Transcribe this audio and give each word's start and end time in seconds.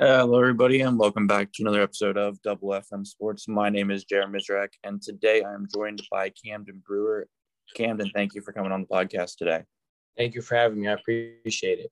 Hello, 0.00 0.38
everybody, 0.38 0.80
and 0.82 0.96
welcome 0.96 1.26
back 1.26 1.52
to 1.52 1.64
another 1.64 1.82
episode 1.82 2.16
of 2.16 2.40
Double 2.42 2.68
FM 2.68 3.04
Sports. 3.04 3.48
My 3.48 3.68
name 3.68 3.90
is 3.90 4.04
Jared 4.04 4.28
Mizrak, 4.30 4.68
and 4.84 5.02
today 5.02 5.42
I'm 5.42 5.66
joined 5.74 6.02
by 6.08 6.30
Camden 6.30 6.80
Brewer. 6.86 7.26
Camden, 7.74 8.08
thank 8.14 8.32
you 8.32 8.40
for 8.40 8.52
coming 8.52 8.70
on 8.70 8.82
the 8.82 8.86
podcast 8.86 9.38
today. 9.38 9.64
Thank 10.16 10.36
you 10.36 10.40
for 10.40 10.54
having 10.54 10.82
me. 10.82 10.86
I 10.86 10.92
appreciate 10.92 11.80
it. 11.80 11.90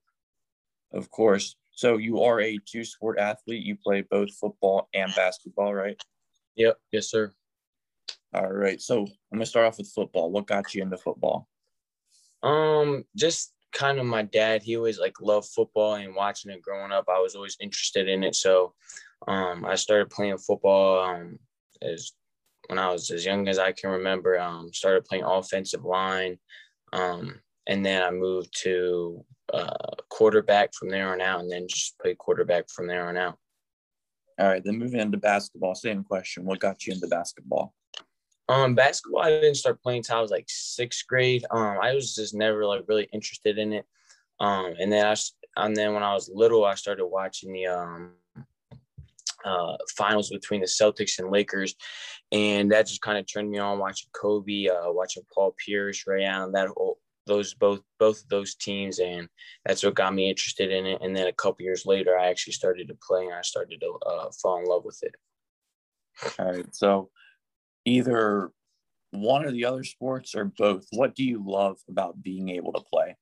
Of 0.93 1.11
course. 1.11 1.57
So, 1.71 1.97
you 1.97 2.21
are 2.21 2.39
a 2.39 2.57
two 2.65 2.85
sport 2.85 3.19
athlete. 3.19 3.65
You 3.65 3.75
play 3.75 4.05
both 4.09 4.33
football 4.35 4.87
and 4.93 5.13
basketball, 5.13 5.73
right? 5.73 6.01
Yep. 6.55 6.77
Yes, 6.93 7.11
sir. 7.11 7.33
All 8.33 8.53
right. 8.53 8.79
So, 8.79 8.99
I'm 9.01 9.07
going 9.33 9.41
to 9.41 9.45
start 9.45 9.65
off 9.65 9.79
with 9.79 9.91
football. 9.93 10.31
What 10.31 10.47
got 10.47 10.73
you 10.73 10.81
into 10.81 10.97
football? 10.97 11.49
Um, 12.41 13.03
just 13.17 13.51
kind 13.77 13.99
of 13.99 14.05
my 14.05 14.23
dad. 14.23 14.63
He 14.63 14.75
always 14.75 14.99
like 14.99 15.21
loved 15.21 15.49
football 15.49 15.95
and 15.95 16.15
watching 16.15 16.51
it 16.51 16.61
growing 16.61 16.91
up. 16.91 17.05
I 17.07 17.19
was 17.19 17.35
always 17.35 17.57
interested 17.59 18.09
in 18.09 18.23
it. 18.23 18.35
So, 18.35 18.73
um, 19.27 19.65
I 19.65 19.75
started 19.75 20.09
playing 20.09 20.37
football 20.39 20.99
um, 20.99 21.37
as 21.81 22.11
when 22.67 22.79
I 22.79 22.91
was 22.91 23.11
as 23.11 23.25
young 23.25 23.47
as 23.47 23.59
I 23.59 23.71
can 23.71 23.91
remember. 23.91 24.39
Um, 24.39 24.71
started 24.73 25.05
playing 25.05 25.23
offensive 25.23 25.85
line, 25.85 26.37
um, 26.93 27.39
and 27.67 27.85
then 27.85 28.01
I 28.01 28.11
moved 28.11 28.49
to 28.63 29.23
uh, 29.53 29.95
quarterback 30.09 30.73
from 30.73 30.89
there 30.89 31.11
on 31.11 31.21
out, 31.21 31.41
and 31.41 31.51
then 31.51 31.67
just 31.67 31.97
played 31.99 32.17
quarterback 32.17 32.65
from 32.69 32.87
there 32.87 33.07
on 33.07 33.17
out. 33.17 33.37
All 34.39 34.47
right, 34.47 34.63
then 34.63 34.77
moving 34.77 34.99
into 34.99 35.17
basketball. 35.17 35.75
Same 35.75 36.03
question. 36.03 36.45
What 36.45 36.59
got 36.59 36.85
you 36.85 36.93
into 36.93 37.07
basketball? 37.07 37.73
Um, 38.49 38.75
basketball, 38.75 39.23
I 39.23 39.29
didn't 39.29 39.55
start 39.55 39.81
playing 39.81 39.99
until 39.99 40.17
I 40.17 40.21
was 40.21 40.31
like 40.31 40.45
sixth 40.47 41.05
grade. 41.07 41.45
Um, 41.51 41.77
I 41.81 41.93
was 41.93 42.15
just 42.15 42.33
never 42.33 42.65
like 42.65 42.83
really 42.87 43.09
interested 43.11 43.57
in 43.57 43.73
it. 43.73 43.85
Um, 44.39 44.73
and 44.79 44.91
then 44.91 45.05
I, 45.05 45.15
and 45.57 45.75
then 45.75 45.93
when 45.93 46.03
I 46.03 46.13
was 46.13 46.29
little, 46.33 46.63
I 46.63 46.75
started 46.75 47.05
watching 47.05 47.51
the 47.51 47.67
um, 47.67 48.11
uh, 49.43 49.77
finals 49.95 50.29
between 50.29 50.61
the 50.61 50.67
Celtics 50.67 51.19
and 51.19 51.31
Lakers, 51.31 51.75
and 52.31 52.71
that 52.71 52.87
just 52.87 53.01
kind 53.01 53.17
of 53.17 53.25
turned 53.25 53.49
me 53.49 53.57
on 53.57 53.79
watching 53.79 54.09
Kobe, 54.13 54.67
uh, 54.67 54.91
watching 54.91 55.23
Paul 55.33 55.55
Pierce, 55.57 56.05
Ray 56.05 56.25
Allen, 56.25 56.51
that 56.53 56.69
whole, 56.69 56.99
those 57.25 57.53
both 57.53 57.81
both 57.99 58.21
of 58.21 58.29
those 58.29 58.55
teams, 58.55 58.99
and 58.99 59.27
that's 59.65 59.83
what 59.83 59.95
got 59.95 60.13
me 60.13 60.29
interested 60.29 60.71
in 60.71 60.85
it. 60.85 61.01
And 61.01 61.15
then 61.15 61.27
a 61.27 61.33
couple 61.33 61.65
years 61.65 61.85
later, 61.85 62.17
I 62.17 62.27
actually 62.27 62.53
started 62.53 62.87
to 62.87 62.97
play, 63.05 63.25
and 63.25 63.33
I 63.33 63.41
started 63.41 63.81
to 63.81 63.99
uh, 64.05 64.29
fall 64.41 64.59
in 64.59 64.65
love 64.65 64.85
with 64.85 65.01
it. 65.03 65.15
All 66.39 66.51
right, 66.51 66.75
so 66.75 67.09
either 67.87 68.51
one 69.11 69.45
or 69.45 69.51
the 69.51 69.65
other 69.65 69.83
sports 69.83 70.35
or 70.35 70.45
both? 70.45 70.85
What 70.91 71.15
do 71.15 71.23
you 71.23 71.43
love 71.45 71.77
about 71.89 72.21
being 72.21 72.49
able 72.49 72.73
to 72.73 72.81
play? 72.81 73.15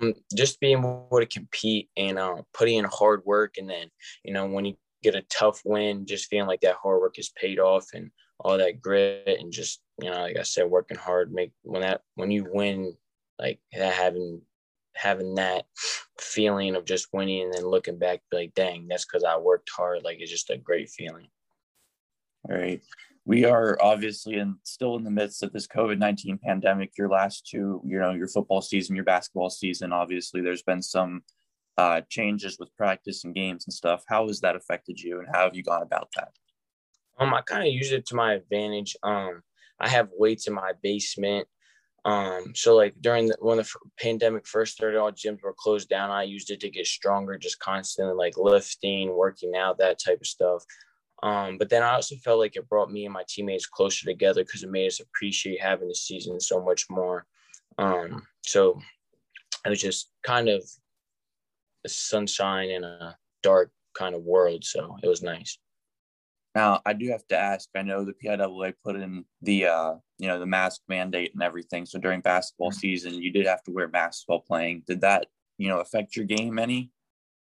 Um, 0.00 0.14
just 0.34 0.60
being 0.60 0.78
able 0.78 1.08
to 1.12 1.26
compete 1.26 1.88
and 1.96 2.18
uh, 2.18 2.42
putting 2.52 2.78
in 2.78 2.84
hard 2.84 3.22
work, 3.24 3.54
and 3.56 3.70
then 3.70 3.88
you 4.24 4.32
know 4.32 4.46
when 4.46 4.64
you 4.64 4.76
get 5.02 5.14
a 5.14 5.22
tough 5.22 5.62
win, 5.64 6.06
just 6.06 6.28
feeling 6.28 6.48
like 6.48 6.60
that 6.62 6.76
hard 6.82 7.00
work 7.00 7.18
is 7.18 7.32
paid 7.40 7.58
off, 7.58 7.86
and 7.94 8.10
all 8.40 8.58
that 8.58 8.82
grit, 8.82 9.38
and 9.40 9.52
just 9.52 9.80
you 10.02 10.10
know, 10.10 10.20
like 10.20 10.36
I 10.36 10.42
said, 10.42 10.68
working 10.68 10.98
hard. 10.98 11.32
Make 11.32 11.52
when 11.62 11.82
that 11.82 12.02
when 12.16 12.30
you 12.30 12.46
win, 12.52 12.94
like 13.38 13.60
that 13.72 13.94
having 13.94 14.42
having 14.94 15.34
that 15.34 15.66
feeling 16.18 16.74
of 16.74 16.86
just 16.86 17.08
winning 17.12 17.42
and 17.42 17.52
then 17.52 17.66
looking 17.66 17.98
back 17.98 18.22
like 18.32 18.54
dang 18.54 18.88
that's 18.88 19.04
because 19.04 19.24
i 19.24 19.36
worked 19.36 19.68
hard 19.68 20.02
like 20.02 20.16
it's 20.20 20.30
just 20.30 20.48
a 20.48 20.56
great 20.56 20.88
feeling 20.88 21.28
all 22.48 22.56
right. 22.56 22.80
We 23.24 23.44
are 23.44 23.76
obviously 23.82 24.36
in 24.36 24.56
still 24.62 24.96
in 24.96 25.02
the 25.02 25.10
midst 25.10 25.42
of 25.42 25.52
this 25.52 25.66
COVID 25.66 25.98
19 25.98 26.38
pandemic. 26.38 26.96
Your 26.96 27.08
last 27.08 27.46
two, 27.46 27.82
you 27.84 27.98
know, 27.98 28.12
your 28.12 28.28
football 28.28 28.62
season, 28.62 28.94
your 28.94 29.04
basketball 29.04 29.50
season, 29.50 29.92
obviously, 29.92 30.40
there's 30.40 30.62
been 30.62 30.82
some 30.82 31.22
uh, 31.76 32.02
changes 32.08 32.58
with 32.58 32.74
practice 32.76 33.24
and 33.24 33.34
games 33.34 33.66
and 33.66 33.74
stuff. 33.74 34.04
How 34.06 34.28
has 34.28 34.40
that 34.40 34.56
affected 34.56 35.00
you 35.00 35.18
and 35.18 35.28
how 35.32 35.44
have 35.44 35.56
you 35.56 35.62
gone 35.62 35.82
about 35.82 36.08
that? 36.16 36.28
Um, 37.18 37.34
I 37.34 37.40
kind 37.42 37.66
of 37.66 37.72
use 37.72 37.92
it 37.92 38.06
to 38.06 38.14
my 38.14 38.34
advantage. 38.34 38.96
Um, 39.02 39.42
I 39.80 39.88
have 39.88 40.08
weights 40.16 40.46
in 40.46 40.54
my 40.54 40.72
basement. 40.82 41.48
Um, 42.04 42.52
so 42.54 42.76
like 42.76 42.94
during 43.00 43.26
the, 43.26 43.36
when 43.40 43.56
the 43.56 43.68
pandemic 43.98 44.46
first 44.46 44.74
started, 44.74 44.98
all 44.98 45.10
gyms 45.10 45.42
were 45.42 45.54
closed 45.58 45.88
down. 45.88 46.10
I 46.10 46.22
used 46.22 46.50
it 46.50 46.60
to 46.60 46.70
get 46.70 46.86
stronger, 46.86 47.36
just 47.36 47.58
constantly 47.58 48.14
like 48.14 48.38
lifting, 48.38 49.12
working 49.12 49.56
out, 49.56 49.78
that 49.78 49.98
type 49.98 50.20
of 50.20 50.26
stuff. 50.26 50.64
Um, 51.22 51.56
but 51.58 51.70
then 51.70 51.82
I 51.82 51.94
also 51.94 52.16
felt 52.16 52.38
like 52.38 52.56
it 52.56 52.68
brought 52.68 52.92
me 52.92 53.04
and 53.04 53.14
my 53.14 53.24
teammates 53.26 53.66
closer 53.66 54.04
together 54.04 54.44
because 54.44 54.62
it 54.62 54.70
made 54.70 54.86
us 54.86 55.00
appreciate 55.00 55.60
having 55.60 55.88
the 55.88 55.94
season 55.94 56.38
so 56.40 56.62
much 56.62 56.86
more. 56.90 57.26
Um, 57.78 58.22
so 58.42 58.80
it 59.64 59.70
was 59.70 59.80
just 59.80 60.10
kind 60.22 60.48
of 60.48 60.62
a 61.84 61.88
sunshine 61.88 62.70
in 62.70 62.84
a 62.84 63.16
dark 63.42 63.70
kind 63.96 64.14
of 64.14 64.22
world. 64.22 64.64
So 64.64 64.96
it 65.02 65.08
was 65.08 65.22
nice. 65.22 65.58
Now 66.54 66.80
I 66.86 66.94
do 66.94 67.08
have 67.08 67.26
to 67.28 67.36
ask. 67.36 67.68
I 67.74 67.82
know 67.82 68.04
the 68.04 68.14
PIAA 68.14 68.74
put 68.82 68.96
in 68.96 69.24
the 69.42 69.66
uh, 69.66 69.94
you 70.18 70.26
know 70.26 70.38
the 70.38 70.46
mask 70.46 70.80
mandate 70.88 71.32
and 71.34 71.42
everything. 71.42 71.84
So 71.84 71.98
during 71.98 72.20
basketball 72.22 72.70
mm-hmm. 72.70 72.78
season, 72.78 73.14
you 73.14 73.30
did 73.30 73.46
have 73.46 73.62
to 73.64 73.72
wear 73.72 73.88
masks 73.88 74.24
while 74.26 74.40
playing. 74.40 74.82
Did 74.86 75.02
that 75.02 75.26
you 75.58 75.68
know 75.68 75.80
affect 75.80 76.16
your 76.16 76.24
game 76.24 76.58
any? 76.58 76.90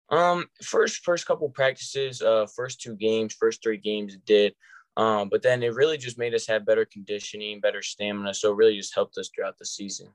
Um, 0.10 0.46
first 0.64 1.04
first 1.04 1.26
couple 1.26 1.50
practices, 1.50 2.22
uh, 2.22 2.46
first 2.56 2.82
two 2.82 2.96
games, 2.96 3.34
first 3.34 3.64
three 3.64 3.78
games 3.78 4.18
did. 4.26 4.54
Um, 4.98 5.30
but 5.30 5.42
then 5.42 5.62
it 5.64 5.74
really 5.74 5.98
just 5.98 6.18
made 6.18 6.34
us 6.34 6.48
have 6.48 6.66
better 6.66 6.86
conditioning, 6.86 7.60
better 7.60 7.82
stamina. 7.82 8.34
So 8.34 8.52
it 8.52 8.56
really 8.56 8.78
just 8.78 8.96
helped 8.96 9.18
us 9.18 9.30
throughout 9.34 9.58
the 9.58 9.66
season. 9.66 10.08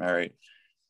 All 0.00 0.12
right. 0.12 0.32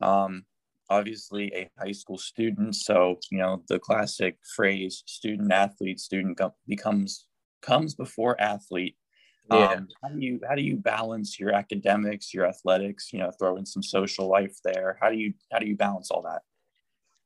Um, 0.01 0.45
obviously 0.91 1.53
a 1.55 1.71
high 1.79 1.93
school 1.93 2.19
student, 2.19 2.75
so 2.75 3.19
you 3.31 3.39
know 3.39 3.63
the 3.69 3.79
classic 3.79 4.37
phrase 4.55 5.03
"student 5.07 5.53
athlete," 5.53 6.01
student 6.01 6.41
becomes 6.67 7.27
comes 7.63 7.95
before 7.95 8.41
athlete. 8.41 8.97
Yeah. 9.51 9.73
Um, 9.73 9.89
how 10.03 10.09
do 10.11 10.21
you 10.21 10.41
how 10.47 10.55
do 10.55 10.63
you 10.63 10.77
balance 10.77 11.41
your 11.41 11.53
academics, 11.53 12.35
your 12.35 12.47
athletics? 12.47 13.13
You 13.13 13.21
know, 13.21 13.31
throw 13.31 13.57
in 13.57 13.67
some 13.67 13.83
social 13.83 14.29
life 14.29 14.57
there. 14.65 14.99
How 15.01 15.11
do 15.11 15.17
you 15.17 15.33
how 15.51 15.59
do 15.59 15.67
you 15.67 15.77
balance 15.77 16.11
all 16.11 16.23
that? 16.23 16.43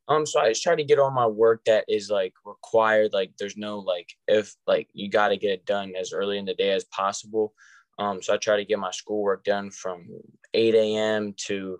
Um, 0.08 0.26
so 0.26 0.40
I 0.40 0.48
just 0.48 0.62
try 0.62 0.74
to 0.74 0.84
get 0.84 0.98
all 0.98 1.10
my 1.10 1.26
work 1.26 1.64
that 1.66 1.84
is 1.88 2.10
like 2.10 2.34
required. 2.44 3.12
Like 3.12 3.32
there's 3.38 3.56
no 3.56 3.78
like 3.78 4.08
if 4.26 4.54
like 4.66 4.88
you 4.92 5.08
got 5.08 5.28
to 5.28 5.36
get 5.36 5.52
it 5.52 5.66
done 5.66 5.92
as 5.98 6.12
early 6.12 6.38
in 6.38 6.44
the 6.44 6.54
day 6.54 6.72
as 6.72 6.84
possible. 6.84 7.54
Um, 7.98 8.22
so 8.22 8.34
I 8.34 8.36
try 8.36 8.56
to 8.56 8.64
get 8.64 8.78
my 8.78 8.90
schoolwork 8.90 9.44
done 9.44 9.70
from 9.70 10.08
8 10.54 10.74
a.m. 10.74 11.34
to 11.46 11.78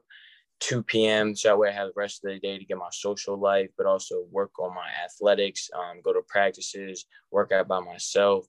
2 0.61 0.82
p.m. 0.84 1.34
So 1.34 1.49
that 1.49 1.59
way 1.59 1.71
I 1.71 1.72
have 1.72 1.88
the 1.88 1.94
rest 1.97 2.25
of 2.25 2.31
the 2.31 2.38
day 2.38 2.59
to 2.59 2.65
get 2.65 2.77
my 2.77 2.91
social 2.93 3.38
life, 3.38 3.71
but 3.77 3.87
also 3.87 4.25
work 4.31 4.59
on 4.61 4.75
my 4.75 4.88
athletics, 5.05 5.69
um, 5.75 6.00
go 6.03 6.12
to 6.12 6.21
practices, 6.28 7.06
work 7.31 7.50
out 7.50 7.66
by 7.66 7.81
myself. 7.81 8.47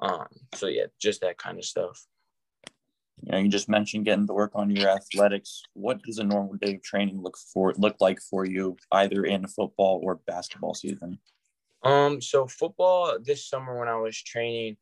Um, 0.00 0.26
so 0.54 0.66
yeah, 0.66 0.86
just 1.00 1.20
that 1.20 1.38
kind 1.38 1.58
of 1.58 1.64
stuff 1.64 2.04
you 3.22 3.32
know 3.32 3.38
you 3.38 3.48
just 3.48 3.68
mentioned 3.68 4.04
getting 4.04 4.26
to 4.26 4.32
work 4.32 4.52
on 4.54 4.70
your 4.70 4.88
athletics. 4.88 5.62
What 5.74 6.02
does 6.02 6.18
a 6.18 6.24
normal 6.24 6.54
day 6.54 6.74
of 6.74 6.82
training 6.82 7.22
look 7.22 7.36
for 7.52 7.72
look 7.78 7.96
like 8.00 8.20
for 8.20 8.44
you 8.44 8.76
either 8.90 9.24
in 9.24 9.46
football 9.46 10.00
or 10.02 10.20
basketball 10.26 10.74
season? 10.74 11.18
Um 11.82 12.20
so 12.20 12.46
football 12.46 13.18
this 13.20 13.48
summer 13.48 13.78
when 13.78 13.88
i 13.88 13.96
was 13.96 14.16
training 14.22 14.76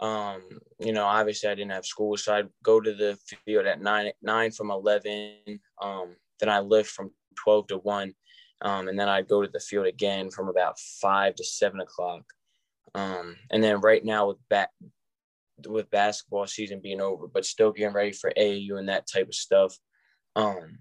um 0.00 0.40
you 0.78 0.92
know 0.92 1.04
obviously 1.04 1.48
i 1.48 1.54
didn't 1.54 1.72
have 1.72 1.84
school 1.84 2.16
so 2.16 2.34
i'd 2.34 2.48
go 2.62 2.80
to 2.80 2.94
the 2.94 3.18
field 3.44 3.66
at 3.66 3.80
9 3.80 4.10
9 4.22 4.50
from 4.52 4.70
11 4.70 5.36
um 5.82 6.16
then 6.40 6.48
i 6.48 6.60
lift 6.60 6.90
from 6.90 7.10
12 7.36 7.66
to 7.68 7.78
1 7.78 8.14
um 8.62 8.88
and 8.88 8.98
then 8.98 9.08
i'd 9.08 9.28
go 9.28 9.42
to 9.42 9.48
the 9.48 9.60
field 9.60 9.86
again 9.86 10.30
from 10.30 10.48
about 10.48 10.78
5 10.78 11.34
to 11.34 11.44
7 11.44 11.80
o'clock 11.80 12.24
um 12.94 13.36
and 13.50 13.62
then 13.62 13.80
right 13.80 14.04
now 14.04 14.28
with 14.28 14.38
back 14.48 14.70
with 15.66 15.90
basketball 15.90 16.46
season 16.46 16.80
being 16.80 17.00
over, 17.00 17.26
but 17.26 17.44
still 17.44 17.72
getting 17.72 17.94
ready 17.94 18.12
for 18.12 18.32
AAU 18.36 18.78
and 18.78 18.88
that 18.88 19.06
type 19.06 19.28
of 19.28 19.34
stuff. 19.34 19.76
Um, 20.36 20.78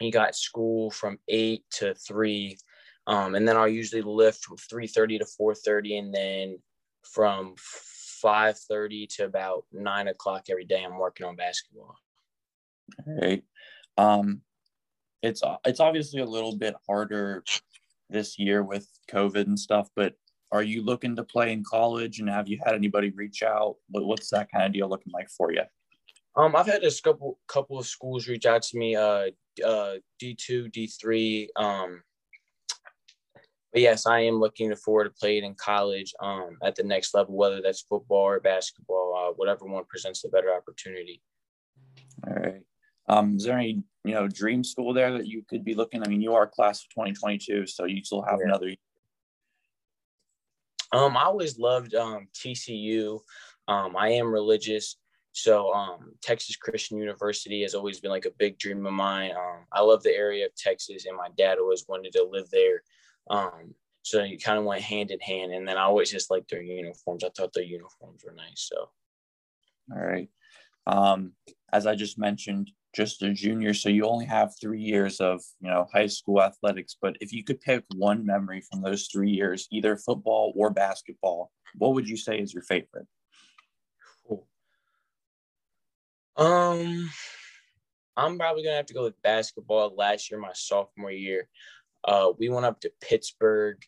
you 0.00 0.12
got 0.12 0.36
school 0.36 0.90
from 0.90 1.18
eight 1.28 1.64
to 1.72 1.94
three, 1.94 2.58
um, 3.06 3.34
and 3.34 3.46
then 3.46 3.56
I'll 3.56 3.68
usually 3.68 4.02
lift 4.02 4.44
from 4.44 4.56
three 4.56 4.86
thirty 4.86 5.18
to 5.18 5.26
four 5.26 5.54
thirty, 5.54 5.96
and 5.96 6.14
then 6.14 6.58
from 7.02 7.54
five 7.56 8.58
thirty 8.58 9.06
to 9.16 9.24
about 9.24 9.64
nine 9.72 10.08
o'clock 10.08 10.44
every 10.50 10.64
day. 10.64 10.84
I'm 10.84 10.98
working 10.98 11.26
on 11.26 11.36
basketball. 11.36 11.96
All 13.06 13.18
right. 13.20 13.42
Um, 13.96 14.42
it's 15.22 15.42
it's 15.64 15.80
obviously 15.80 16.20
a 16.20 16.26
little 16.26 16.56
bit 16.56 16.74
harder 16.86 17.42
this 18.10 18.38
year 18.38 18.62
with 18.62 18.88
COVID 19.10 19.46
and 19.46 19.58
stuff, 19.58 19.88
but 19.96 20.14
are 20.52 20.62
you 20.62 20.82
looking 20.82 21.16
to 21.16 21.24
play 21.24 21.52
in 21.52 21.62
college 21.64 22.20
and 22.20 22.28
have 22.28 22.48
you 22.48 22.58
had 22.64 22.74
anybody 22.74 23.10
reach 23.10 23.42
out 23.42 23.76
what, 23.88 24.04
what's 24.04 24.30
that 24.30 24.50
kind 24.50 24.64
of 24.64 24.72
deal 24.72 24.88
looking 24.88 25.12
like 25.12 25.28
for 25.28 25.52
you 25.52 25.62
um 26.36 26.54
i've 26.56 26.66
had 26.66 26.84
a 26.84 26.90
couple 27.02 27.38
couple 27.48 27.78
of 27.78 27.86
schools 27.86 28.28
reach 28.28 28.46
out 28.46 28.62
to 28.62 28.78
me 28.78 28.94
uh 28.96 29.26
uh 29.64 29.94
d2 30.22 30.72
d3 30.72 31.48
um 31.56 32.02
but 33.72 33.82
yes 33.82 34.06
i 34.06 34.20
am 34.20 34.36
looking 34.36 34.74
forward 34.76 35.04
to 35.04 35.10
playing 35.10 35.44
in 35.44 35.54
college 35.54 36.12
um 36.20 36.56
at 36.62 36.74
the 36.74 36.84
next 36.84 37.14
level 37.14 37.36
whether 37.36 37.60
that's 37.60 37.82
football 37.82 38.24
or 38.24 38.40
basketball 38.40 39.14
uh, 39.16 39.32
whatever 39.34 39.64
one 39.64 39.84
presents 39.88 40.22
the 40.22 40.28
better 40.28 40.54
opportunity 40.54 41.20
all 42.26 42.34
right 42.34 42.62
Um, 43.08 43.36
is 43.36 43.44
there 43.44 43.58
any 43.58 43.82
you 44.04 44.14
know 44.14 44.28
dream 44.28 44.64
school 44.64 44.92
there 44.92 45.12
that 45.12 45.26
you 45.26 45.42
could 45.48 45.64
be 45.64 45.74
looking? 45.74 46.02
I 46.02 46.08
mean, 46.08 46.20
you 46.20 46.34
are 46.34 46.46
class 46.46 46.82
of 46.82 46.88
2022, 46.90 47.66
so 47.66 47.84
you 47.84 48.02
still 48.04 48.22
have 48.22 48.38
yeah. 48.40 48.46
another. 48.46 48.74
Um, 50.92 51.16
I 51.16 51.24
always 51.24 51.58
loved 51.58 51.94
um, 51.94 52.28
TCU. 52.34 53.20
Um, 53.68 53.96
I 53.96 54.10
am 54.10 54.32
religious, 54.32 54.96
so 55.32 55.72
um, 55.74 56.12
Texas 56.22 56.56
Christian 56.56 56.98
University 56.98 57.62
has 57.62 57.74
always 57.74 58.00
been 58.00 58.10
like 58.10 58.24
a 58.26 58.30
big 58.38 58.58
dream 58.58 58.86
of 58.86 58.92
mine. 58.92 59.32
Um, 59.32 59.66
I 59.72 59.82
love 59.82 60.02
the 60.02 60.14
area 60.14 60.46
of 60.46 60.54
Texas, 60.54 61.06
and 61.06 61.16
my 61.16 61.28
dad 61.36 61.58
always 61.58 61.84
wanted 61.88 62.12
to 62.12 62.24
live 62.24 62.48
there. 62.50 62.82
Um, 63.28 63.74
so 64.06 64.22
you 64.22 64.38
kind 64.38 64.56
of 64.56 64.64
went 64.64 64.82
hand 64.82 65.10
in 65.10 65.18
hand. 65.18 65.52
And 65.52 65.66
then 65.66 65.76
I 65.76 65.82
always 65.82 66.12
just 66.12 66.30
liked 66.30 66.48
their 66.48 66.62
uniforms. 66.62 67.24
I 67.24 67.28
thought 67.36 67.52
their 67.52 67.64
uniforms 67.64 68.22
were 68.24 68.32
nice. 68.32 68.70
So, 68.72 68.88
all 69.92 70.00
right. 70.00 70.28
Um, 70.86 71.32
as 71.72 71.88
I 71.88 71.96
just 71.96 72.16
mentioned, 72.16 72.70
just 72.96 73.22
a 73.22 73.32
junior, 73.32 73.74
so 73.74 73.90
you 73.90 74.06
only 74.06 74.24
have 74.24 74.54
three 74.58 74.80
years 74.80 75.20
of 75.20 75.42
you 75.60 75.68
know 75.68 75.86
high 75.92 76.06
school 76.06 76.42
athletics. 76.42 76.96
But 77.00 77.16
if 77.20 77.30
you 77.30 77.44
could 77.44 77.60
pick 77.60 77.84
one 77.94 78.24
memory 78.24 78.62
from 78.62 78.80
those 78.80 79.08
three 79.12 79.30
years, 79.30 79.68
either 79.70 79.98
football 79.98 80.54
or 80.56 80.70
basketball, 80.70 81.52
what 81.76 81.92
would 81.92 82.08
you 82.08 82.16
say 82.16 82.38
is 82.38 82.54
your 82.54 82.62
favorite? 82.62 83.06
Um, 86.38 87.10
I'm 88.16 88.38
probably 88.38 88.62
gonna 88.62 88.76
have 88.76 88.86
to 88.86 88.94
go 88.94 89.04
with 89.04 89.20
basketball. 89.22 89.94
Last 89.94 90.30
year, 90.30 90.40
my 90.40 90.52
sophomore 90.54 91.10
year, 91.10 91.48
uh, 92.04 92.32
we 92.38 92.48
went 92.48 92.66
up 92.66 92.80
to 92.80 92.92
Pittsburgh, 93.02 93.78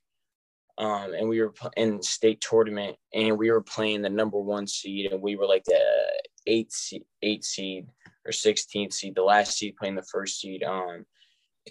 um, 0.76 1.14
and 1.14 1.28
we 1.28 1.40
were 1.40 1.54
in 1.78 2.02
state 2.02 2.42
tournament, 2.42 2.96
and 3.14 3.38
we 3.38 3.50
were 3.50 3.62
playing 3.62 4.02
the 4.02 4.10
number 4.10 4.38
one 4.38 4.66
seed, 4.66 5.12
and 5.12 5.22
we 5.22 5.36
were 5.36 5.46
like 5.46 5.64
the 5.64 5.80
eighth 6.46 6.72
seed, 6.72 7.04
eight 7.22 7.44
seed 7.44 7.86
or 8.28 8.32
16th 8.32 8.92
seed, 8.92 9.14
the 9.14 9.22
last 9.22 9.56
seed 9.56 9.76
playing 9.76 9.94
the 9.94 10.02
first 10.02 10.40
seed. 10.40 10.62
Um, 10.62 11.06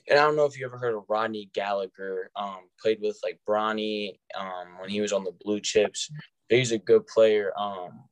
and 0.10 0.20
I 0.20 0.24
don't 0.24 0.36
know 0.36 0.46
if 0.46 0.58
you 0.58 0.66
ever 0.66 0.78
heard 0.78 0.96
of 0.96 1.06
Rodney 1.08 1.50
Gallagher. 1.54 2.32
Um, 2.36 2.70
played 2.82 3.00
with 3.02 3.20
like 3.24 3.40
Bronny 3.48 4.20
um, 4.38 4.80
when 4.80 4.90
he 4.90 5.02
was 5.02 5.14
on 5.14 5.24
the 5.24 5.36
Blue 5.44 5.60
Chips. 5.60 6.12
He's 6.50 6.72
a 6.72 6.78
good 6.78 7.06
player. 7.08 7.52
Um, 7.58 8.04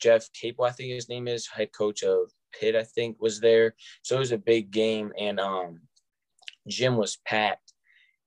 Jeff 0.00 0.28
Capel, 0.32 0.64
I 0.64 0.70
think 0.70 0.92
his 0.92 1.08
name 1.08 1.28
is, 1.28 1.46
head 1.46 1.72
coach 1.72 2.02
of 2.02 2.30
Pitt, 2.58 2.76
I 2.76 2.84
think, 2.84 3.16
was 3.20 3.40
there. 3.40 3.74
So 4.02 4.16
it 4.16 4.20
was 4.20 4.32
a 4.32 4.38
big 4.38 4.70
game, 4.70 5.12
and 5.18 5.40
um, 5.40 5.80
gym 6.68 6.96
was 6.96 7.16
packed, 7.24 7.72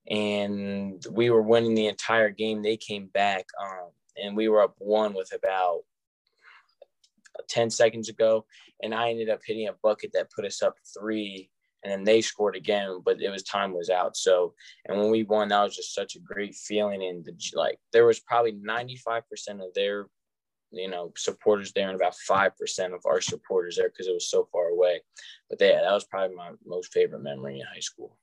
and 0.09 1.03
we 1.11 1.29
were 1.29 1.41
winning 1.41 1.75
the 1.75 1.87
entire 1.87 2.29
game. 2.29 2.63
They 2.63 2.77
came 2.77 3.07
back, 3.07 3.45
um, 3.61 3.89
and 4.21 4.35
we 4.35 4.47
were 4.49 4.61
up 4.61 4.75
one 4.79 5.13
with 5.13 5.31
about 5.33 5.81
10 7.49 7.69
seconds 7.69 8.09
ago, 8.09 8.45
and 8.81 8.93
I 8.93 9.09
ended 9.09 9.29
up 9.29 9.41
hitting 9.45 9.67
a 9.67 9.75
bucket 9.83 10.11
that 10.13 10.31
put 10.31 10.45
us 10.45 10.61
up 10.61 10.75
three 10.97 11.49
and 11.83 11.91
then 11.91 12.03
they 12.03 12.21
scored 12.21 12.55
again, 12.55 13.01
but 13.05 13.21
it 13.21 13.29
was 13.29 13.43
time 13.43 13.71
was 13.73 13.89
out. 13.89 14.17
So, 14.17 14.53
and 14.85 14.97
when 14.99 15.11
we 15.11 15.23
won, 15.23 15.49
that 15.49 15.63
was 15.63 15.75
just 15.75 15.93
such 15.93 16.15
a 16.15 16.19
great 16.19 16.55
feeling. 16.55 17.03
And 17.03 17.23
the, 17.23 17.33
like, 17.53 17.77
there 17.93 18.05
was 18.05 18.19
probably 18.19 18.53
95% 18.53 19.21
of 19.61 19.73
their 19.73 20.07
you 20.71 20.89
know 20.89 21.13
supporters 21.15 21.71
there 21.71 21.87
and 21.87 21.95
about 21.95 22.15
five 22.15 22.51
percent 22.57 22.93
of 22.93 23.01
our 23.05 23.21
supporters 23.21 23.77
there 23.77 23.87
because 23.89 24.07
it 24.07 24.13
was 24.13 24.29
so 24.29 24.47
far 24.51 24.67
away. 24.67 25.01
But 25.49 25.61
yeah, 25.61 25.81
that 25.81 25.93
was 25.93 26.05
probably 26.05 26.35
my 26.35 26.51
most 26.65 26.91
favorite 26.91 27.23
memory 27.23 27.59
in 27.59 27.65
high 27.65 27.79
school. 27.79 28.17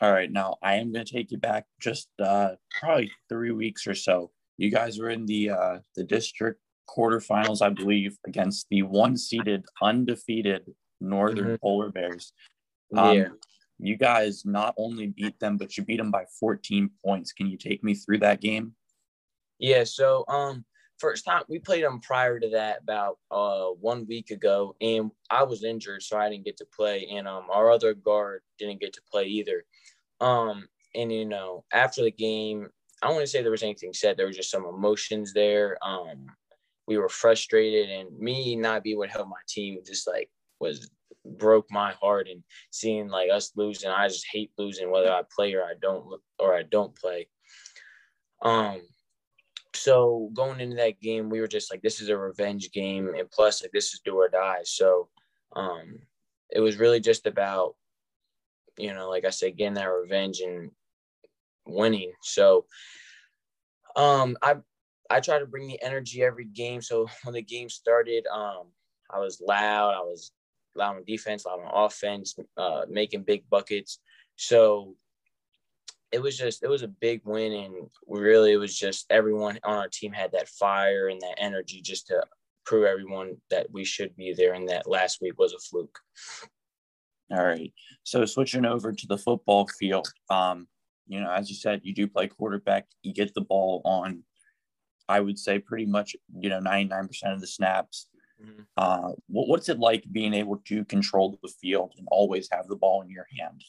All 0.00 0.12
right, 0.12 0.30
now 0.30 0.56
I 0.62 0.76
am 0.76 0.92
going 0.92 1.04
to 1.04 1.12
take 1.12 1.30
you 1.30 1.38
back 1.38 1.66
just 1.78 2.08
uh, 2.18 2.52
probably 2.80 3.12
three 3.28 3.52
weeks 3.52 3.86
or 3.86 3.94
so. 3.94 4.30
You 4.56 4.70
guys 4.70 4.98
were 4.98 5.10
in 5.10 5.26
the 5.26 5.50
uh, 5.50 5.78
the 5.94 6.04
district 6.04 6.60
quarterfinals, 6.96 7.62
I 7.62 7.70
believe, 7.70 8.16
against 8.26 8.66
the 8.70 8.82
one-seeded, 8.82 9.64
undefeated 9.82 10.64
Northern 11.00 11.46
mm-hmm. 11.46 11.54
Polar 11.62 11.90
Bears. 11.90 12.32
Um, 12.96 13.16
yeah. 13.16 13.28
You 13.78 13.96
guys 13.96 14.44
not 14.44 14.74
only 14.76 15.06
beat 15.06 15.38
them, 15.40 15.56
but 15.56 15.76
you 15.76 15.84
beat 15.84 15.96
them 15.96 16.10
by 16.10 16.24
14 16.38 16.90
points. 17.04 17.32
Can 17.32 17.46
you 17.46 17.56
take 17.56 17.82
me 17.82 17.94
through 17.94 18.18
that 18.18 18.40
game? 18.40 18.74
Yeah. 19.58 19.84
So, 19.84 20.24
um, 20.28 20.64
first 21.00 21.24
time 21.24 21.42
we 21.48 21.58
played 21.58 21.82
them 21.82 22.00
prior 22.00 22.38
to 22.38 22.50
that 22.50 22.82
about 22.82 23.18
uh 23.30 23.68
one 23.80 24.06
week 24.06 24.30
ago 24.30 24.76
and 24.80 25.10
i 25.30 25.42
was 25.42 25.64
injured 25.64 26.02
so 26.02 26.18
i 26.18 26.28
didn't 26.28 26.44
get 26.44 26.58
to 26.58 26.66
play 26.76 27.08
and 27.10 27.26
um 27.26 27.44
our 27.50 27.70
other 27.70 27.94
guard 27.94 28.42
didn't 28.58 28.80
get 28.80 28.92
to 28.92 29.00
play 29.10 29.24
either 29.24 29.64
um 30.20 30.68
and 30.94 31.10
you 31.10 31.24
know 31.24 31.64
after 31.72 32.02
the 32.02 32.10
game 32.10 32.68
i 33.02 33.06
don't 33.06 33.16
want 33.16 33.24
to 33.24 33.30
say 33.30 33.40
there 33.40 33.50
was 33.50 33.62
anything 33.62 33.92
said 33.94 34.16
there 34.16 34.26
was 34.26 34.36
just 34.36 34.50
some 34.50 34.66
emotions 34.66 35.32
there 35.32 35.78
um 35.82 36.26
we 36.90 36.98
were 36.98 37.08
frustrated 37.08 37.88
and 37.88 38.18
me 38.18 38.54
not 38.56 38.82
be 38.82 38.92
able 38.92 39.04
to 39.04 39.08
help 39.08 39.28
my 39.28 39.36
team 39.48 39.78
just 39.86 40.06
like 40.06 40.28
was 40.58 40.90
broke 41.38 41.70
my 41.70 41.92
heart 41.92 42.28
and 42.28 42.42
seeing 42.70 43.08
like 43.08 43.30
us 43.30 43.52
losing 43.56 43.90
i 43.90 44.06
just 44.08 44.26
hate 44.30 44.50
losing 44.58 44.90
whether 44.90 45.10
i 45.10 45.22
play 45.34 45.54
or 45.54 45.62
i 45.62 45.72
don't 45.80 46.04
or 46.38 46.54
i 46.54 46.62
don't 46.62 46.94
play 46.96 47.26
um 48.42 48.80
so 49.74 50.30
going 50.34 50.60
into 50.60 50.76
that 50.76 51.00
game, 51.00 51.30
we 51.30 51.40
were 51.40 51.48
just 51.48 51.72
like, 51.72 51.80
this 51.80 52.00
is 52.00 52.08
a 52.08 52.16
revenge 52.16 52.70
game, 52.72 53.08
and 53.16 53.30
plus, 53.30 53.62
like, 53.62 53.72
this 53.72 53.94
is 53.94 54.00
do 54.04 54.16
or 54.16 54.28
die. 54.28 54.60
So, 54.64 55.08
um, 55.54 56.00
it 56.50 56.60
was 56.60 56.78
really 56.78 57.00
just 57.00 57.26
about, 57.26 57.76
you 58.76 58.92
know, 58.92 59.08
like 59.08 59.24
I 59.24 59.30
said, 59.30 59.56
getting 59.56 59.74
that 59.74 59.86
revenge 59.86 60.40
and 60.40 60.70
winning. 61.66 62.12
So, 62.22 62.66
um, 63.96 64.36
I 64.42 64.56
I 65.10 65.20
try 65.20 65.38
to 65.38 65.46
bring 65.46 65.66
the 65.66 65.82
energy 65.82 66.22
every 66.22 66.46
game. 66.46 66.80
So 66.80 67.06
when 67.24 67.34
the 67.34 67.42
game 67.42 67.68
started, 67.68 68.26
um, 68.32 68.68
I 69.12 69.18
was 69.18 69.42
loud. 69.46 69.94
I 69.94 70.00
was 70.00 70.32
loud 70.74 70.96
on 70.96 71.04
defense, 71.04 71.44
loud 71.44 71.60
on 71.60 71.86
offense, 71.86 72.36
uh, 72.56 72.82
making 72.88 73.24
big 73.24 73.42
buckets. 73.50 73.98
So 74.36 74.94
it 76.12 76.20
was 76.20 76.36
just 76.36 76.62
it 76.62 76.68
was 76.68 76.82
a 76.82 76.88
big 76.88 77.20
win 77.24 77.52
and 77.52 77.74
really 78.06 78.52
it 78.52 78.56
was 78.56 78.76
just 78.76 79.06
everyone 79.10 79.58
on 79.64 79.76
our 79.76 79.88
team 79.88 80.12
had 80.12 80.32
that 80.32 80.48
fire 80.48 81.08
and 81.08 81.20
that 81.20 81.34
energy 81.38 81.80
just 81.80 82.06
to 82.08 82.22
prove 82.66 82.84
everyone 82.84 83.36
that 83.50 83.70
we 83.72 83.84
should 83.84 84.14
be 84.16 84.32
there 84.32 84.54
and 84.54 84.68
that 84.68 84.88
last 84.88 85.20
week 85.20 85.38
was 85.38 85.52
a 85.52 85.58
fluke 85.58 85.98
all 87.30 87.44
right 87.44 87.72
so 88.02 88.24
switching 88.24 88.64
over 88.64 88.92
to 88.92 89.06
the 89.06 89.18
football 89.18 89.68
field 89.78 90.12
um 90.30 90.66
you 91.06 91.20
know 91.20 91.30
as 91.30 91.48
you 91.48 91.54
said 91.54 91.80
you 91.84 91.94
do 91.94 92.08
play 92.08 92.26
quarterback 92.26 92.86
you 93.02 93.12
get 93.12 93.32
the 93.34 93.40
ball 93.40 93.80
on 93.84 94.22
i 95.10 95.20
would 95.20 95.38
say 95.38 95.58
pretty 95.58 95.86
much 95.86 96.16
you 96.38 96.48
know 96.48 96.60
99% 96.60 97.08
of 97.24 97.40
the 97.40 97.46
snaps 97.46 98.06
mm-hmm. 98.42 98.62
uh, 98.76 99.12
what, 99.26 99.48
what's 99.48 99.68
it 99.68 99.78
like 99.78 100.04
being 100.10 100.34
able 100.34 100.56
to 100.66 100.84
control 100.84 101.38
the 101.42 101.52
field 101.60 101.92
and 101.98 102.06
always 102.10 102.48
have 102.52 102.66
the 102.68 102.76
ball 102.76 103.02
in 103.02 103.10
your 103.10 103.26
hand 103.38 103.62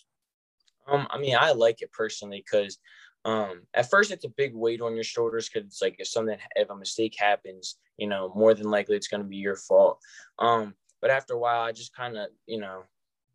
um, 0.87 1.07
I 1.09 1.17
mean, 1.19 1.35
I 1.39 1.51
like 1.51 1.81
it 1.81 1.91
personally 1.91 2.43
because 2.45 2.77
um, 3.23 3.61
at 3.73 3.89
first 3.89 4.11
it's 4.11 4.25
a 4.25 4.29
big 4.29 4.53
weight 4.53 4.81
on 4.81 4.95
your 4.95 5.03
shoulders 5.03 5.49
because 5.49 5.67
it's 5.67 5.81
like 5.81 5.95
if 5.99 6.07
something, 6.07 6.37
if 6.55 6.69
a 6.69 6.75
mistake 6.75 7.15
happens, 7.17 7.77
you 7.97 8.07
know, 8.07 8.31
more 8.35 8.53
than 8.53 8.69
likely 8.69 8.95
it's 8.95 9.07
going 9.07 9.21
to 9.21 9.27
be 9.27 9.37
your 9.37 9.55
fault. 9.55 9.99
Um, 10.39 10.73
but 11.01 11.11
after 11.11 11.33
a 11.33 11.39
while, 11.39 11.61
I 11.61 11.71
just 11.71 11.95
kind 11.95 12.17
of, 12.17 12.29
you 12.45 12.59
know, 12.59 12.83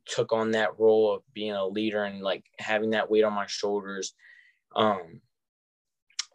took 0.07 0.33
on 0.33 0.53
that 0.53 0.79
role 0.79 1.15
of 1.15 1.23
being 1.35 1.53
a 1.53 1.67
leader 1.67 2.05
and 2.05 2.21
like 2.21 2.45
having 2.59 2.91
that 2.91 3.11
weight 3.11 3.25
on 3.25 3.33
my 3.33 3.47
shoulders. 3.47 4.15
Um, 4.75 5.21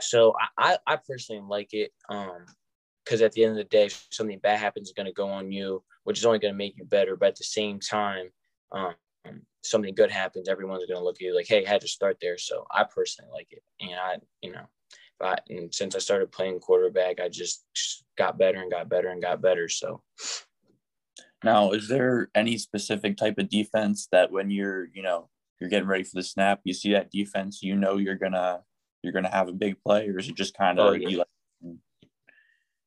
so 0.01 0.33
I, 0.57 0.77
I, 0.85 0.97
personally 0.97 1.41
like 1.47 1.73
it. 1.73 1.91
Um, 2.09 2.45
because 3.03 3.21
at 3.21 3.31
the 3.31 3.43
end 3.43 3.51
of 3.51 3.57
the 3.57 3.63
day, 3.63 3.85
if 3.85 4.07
something 4.11 4.39
bad 4.39 4.59
happens, 4.59 4.89
it's 4.89 4.95
going 4.95 5.07
to 5.07 5.11
go 5.11 5.27
on 5.27 5.51
you, 5.51 5.83
which 6.03 6.19
is 6.19 6.25
only 6.25 6.39
going 6.39 6.53
to 6.53 6.57
make 6.57 6.77
you 6.77 6.85
better. 6.85 7.15
But 7.15 7.29
at 7.29 7.35
the 7.35 7.43
same 7.43 7.79
time, 7.79 8.29
um, 8.71 8.93
something 9.63 9.93
good 9.95 10.11
happens, 10.11 10.47
everyone's 10.47 10.85
going 10.85 10.99
to 10.99 11.03
look 11.03 11.15
at 11.15 11.21
you 11.21 11.35
like, 11.35 11.47
hey, 11.47 11.65
I 11.65 11.69
had 11.69 11.81
to 11.81 11.87
start 11.87 12.17
there. 12.21 12.37
So 12.37 12.65
I 12.71 12.83
personally 12.83 13.31
like 13.33 13.47
it. 13.51 13.63
And 13.79 13.99
I, 13.99 14.17
you 14.41 14.51
know, 14.51 14.65
and 15.49 15.73
since 15.73 15.95
I 15.95 15.99
started 15.99 16.31
playing 16.31 16.59
quarterback, 16.59 17.19
I 17.19 17.29
just 17.29 17.63
got 18.17 18.37
better 18.37 18.59
and 18.59 18.71
got 18.71 18.89
better 18.89 19.09
and 19.09 19.21
got 19.21 19.41
better. 19.41 19.69
So 19.69 20.01
now, 21.43 21.71
is 21.71 21.87
there 21.87 22.29
any 22.35 22.57
specific 22.57 23.17
type 23.17 23.37
of 23.37 23.49
defense 23.49 24.07
that 24.11 24.31
when 24.31 24.49
you're, 24.49 24.87
you 24.93 25.01
know, 25.01 25.29
you're 25.59 25.69
getting 25.69 25.87
ready 25.87 26.03
for 26.03 26.15
the 26.15 26.23
snap, 26.23 26.61
you 26.63 26.73
see 26.73 26.93
that 26.93 27.11
defense, 27.11 27.61
you 27.61 27.75
know, 27.75 27.97
you're 27.97 28.15
gonna 28.15 28.61
you're 29.03 29.13
gonna 29.13 29.31
have 29.31 29.47
a 29.47 29.53
big 29.53 29.81
play, 29.83 30.07
or 30.07 30.19
is 30.19 30.29
it 30.29 30.35
just 30.35 30.57
kind 30.57 30.79
of 30.79 30.85
oh, 30.87 30.91
yeah. 30.93 31.17
like, 31.17 31.27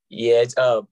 yeah, 0.09 0.42
it's 0.42 0.56
uh 0.56 0.83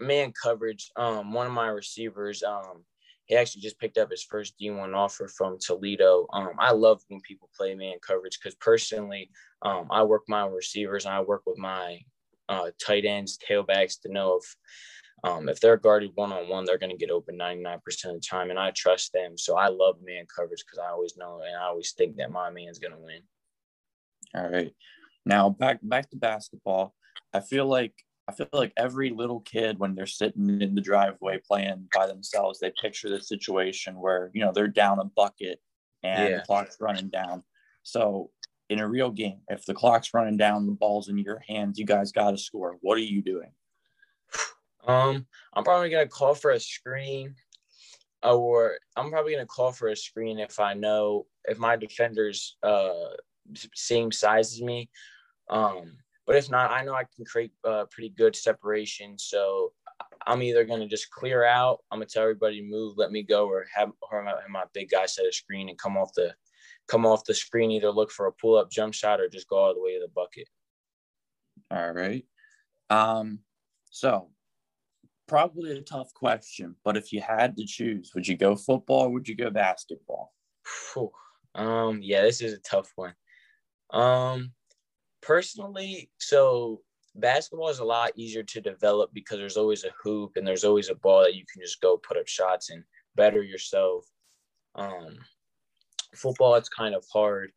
man 0.00 0.32
coverage. 0.40 0.90
Um, 0.96 1.32
one 1.32 1.46
of 1.46 1.52
my 1.52 1.68
receivers, 1.68 2.42
um, 2.42 2.84
he 3.26 3.36
actually 3.36 3.62
just 3.62 3.78
picked 3.78 3.98
up 3.98 4.10
his 4.10 4.24
first 4.24 4.54
D1 4.60 4.94
offer 4.94 5.28
from 5.28 5.58
Toledo. 5.58 6.26
Um, 6.32 6.50
I 6.58 6.72
love 6.72 7.00
when 7.08 7.20
people 7.20 7.48
play 7.56 7.74
man 7.74 7.96
coverage 8.06 8.38
because 8.42 8.56
personally, 8.56 9.30
um, 9.62 9.86
I 9.90 10.02
work 10.02 10.22
my 10.28 10.46
receivers 10.46 11.04
and 11.04 11.14
I 11.14 11.20
work 11.20 11.42
with 11.46 11.58
my 11.58 12.00
uh, 12.48 12.70
tight 12.84 13.04
ends, 13.04 13.38
tailbacks 13.38 14.00
to 14.02 14.12
know 14.12 14.40
if 14.42 14.56
um, 15.24 15.48
if 15.48 15.60
they're 15.60 15.76
guarded 15.76 16.10
one 16.14 16.32
on 16.32 16.48
one, 16.48 16.64
they're 16.64 16.78
going 16.78 16.90
to 16.90 16.96
get 16.96 17.10
open 17.10 17.38
99% 17.38 17.76
of 17.76 18.14
the 18.14 18.20
time. 18.28 18.50
And 18.50 18.58
I 18.58 18.72
trust 18.72 19.12
them. 19.12 19.38
So 19.38 19.56
I 19.56 19.68
love 19.68 19.96
man 20.04 20.24
coverage 20.34 20.64
because 20.64 20.80
I 20.80 20.90
always 20.90 21.16
know 21.16 21.40
and 21.46 21.56
I 21.56 21.66
always 21.66 21.92
think 21.92 22.16
that 22.16 22.32
my 22.32 22.50
man's 22.50 22.80
going 22.80 22.92
to 22.92 22.98
win. 22.98 23.20
All 24.34 24.48
right. 24.48 24.72
Now 25.24 25.50
back 25.50 25.78
back 25.82 26.10
to 26.10 26.16
basketball. 26.16 26.94
I 27.32 27.40
feel 27.40 27.66
like 27.66 27.94
I 28.28 28.32
feel 28.32 28.48
like 28.52 28.72
every 28.76 29.10
little 29.10 29.40
kid, 29.40 29.78
when 29.78 29.94
they're 29.94 30.06
sitting 30.06 30.60
in 30.60 30.74
the 30.74 30.80
driveway 30.80 31.40
playing 31.46 31.88
by 31.94 32.06
themselves, 32.06 32.58
they 32.58 32.72
picture 32.80 33.08
the 33.08 33.20
situation 33.20 34.00
where, 34.00 34.30
you 34.32 34.44
know, 34.44 34.52
they're 34.52 34.68
down 34.68 35.00
a 35.00 35.04
bucket 35.04 35.60
and 36.02 36.30
yeah. 36.30 36.36
the 36.38 36.44
clock's 36.44 36.76
running 36.80 37.08
down. 37.08 37.42
So, 37.82 38.30
in 38.70 38.78
a 38.78 38.88
real 38.88 39.10
game, 39.10 39.40
if 39.48 39.66
the 39.66 39.74
clock's 39.74 40.14
running 40.14 40.36
down, 40.36 40.66
the 40.66 40.72
ball's 40.72 41.08
in 41.08 41.18
your 41.18 41.42
hands, 41.46 41.78
you 41.78 41.84
guys 41.84 42.12
got 42.12 42.30
to 42.30 42.38
score. 42.38 42.78
What 42.80 42.96
are 42.96 43.02
you 43.02 43.22
doing? 43.22 43.50
Um, 44.86 45.26
I'm 45.52 45.64
probably 45.64 45.90
gonna 45.90 46.08
call 46.08 46.34
for 46.34 46.52
a 46.52 46.60
screen, 46.60 47.34
or 48.22 48.78
I'm 48.96 49.10
probably 49.10 49.32
gonna 49.32 49.46
call 49.46 49.72
for 49.72 49.88
a 49.88 49.96
screen 49.96 50.38
if 50.38 50.58
I 50.58 50.74
know 50.74 51.26
if 51.44 51.58
my 51.58 51.76
defender's 51.76 52.56
uh 52.62 53.10
same 53.74 54.12
size 54.12 54.52
as 54.52 54.62
me. 54.62 54.90
Um, 55.50 55.96
but 56.26 56.36
if 56.36 56.50
not, 56.50 56.70
I 56.70 56.84
know 56.84 56.94
I 56.94 57.04
can 57.14 57.24
create 57.24 57.52
uh, 57.64 57.84
pretty 57.90 58.10
good 58.10 58.36
separation. 58.36 59.18
So 59.18 59.72
I'm 60.26 60.42
either 60.42 60.64
going 60.64 60.80
to 60.80 60.88
just 60.88 61.10
clear 61.10 61.44
out. 61.44 61.80
I'm 61.90 61.98
going 61.98 62.08
to 62.08 62.12
tell 62.12 62.22
everybody 62.22 62.60
to 62.60 62.66
move, 62.66 62.94
let 62.96 63.10
me 63.10 63.22
go, 63.22 63.48
or 63.48 63.66
have, 63.74 63.90
or 64.10 64.24
have 64.24 64.36
my 64.48 64.64
big 64.72 64.90
guy 64.90 65.06
set 65.06 65.26
a 65.26 65.32
screen 65.32 65.68
and 65.68 65.78
come 65.78 65.96
off 65.96 66.12
the 66.14 66.34
come 66.88 67.06
off 67.06 67.24
the 67.24 67.34
screen. 67.34 67.70
Either 67.70 67.90
look 67.90 68.10
for 68.10 68.26
a 68.26 68.32
pull 68.32 68.56
up 68.56 68.70
jump 68.70 68.94
shot 68.94 69.20
or 69.20 69.28
just 69.28 69.48
go 69.48 69.56
all 69.56 69.74
the 69.74 69.82
way 69.82 69.94
to 69.94 70.00
the 70.00 70.12
bucket. 70.14 70.48
All 71.70 71.92
right. 71.92 72.24
Um. 72.90 73.40
So 73.90 74.30
probably 75.28 75.72
a 75.72 75.82
tough 75.82 76.12
question, 76.14 76.76
but 76.84 76.96
if 76.96 77.12
you 77.12 77.20
had 77.20 77.56
to 77.56 77.64
choose, 77.66 78.12
would 78.14 78.26
you 78.26 78.36
go 78.36 78.56
football 78.56 79.02
or 79.02 79.10
would 79.10 79.28
you 79.28 79.36
go 79.36 79.50
basketball? 79.50 80.32
Whew. 80.94 81.10
Um. 81.54 82.00
Yeah, 82.02 82.22
this 82.22 82.40
is 82.40 82.52
a 82.52 82.58
tough 82.58 82.90
one. 82.96 83.14
Um 83.92 84.52
personally, 85.22 86.10
so 86.18 86.82
basketball 87.14 87.68
is 87.68 87.78
a 87.78 87.84
lot 87.84 88.12
easier 88.16 88.42
to 88.42 88.60
develop 88.60 89.10
because 89.12 89.38
there's 89.38 89.56
always 89.56 89.84
a 89.84 89.92
hoop 90.02 90.32
and 90.36 90.46
there's 90.46 90.64
always 90.64 90.88
a 90.88 90.94
ball 90.94 91.22
that 91.22 91.34
you 91.34 91.44
can 91.52 91.62
just 91.62 91.80
go 91.80 91.96
put 91.96 92.16
up 92.16 92.26
shots 92.26 92.70
and 92.70 92.84
better 93.14 93.42
yourself. 93.42 94.06
Um, 94.74 95.18
football, 96.14 96.54
it's 96.54 96.68
kind 96.68 96.94
of 96.94 97.04
hard. 97.12 97.52